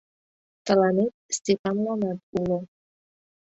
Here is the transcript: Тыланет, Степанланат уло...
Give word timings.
Тыланет, 0.65 1.13
Степанланат 1.37 2.19
уло... 2.39 2.59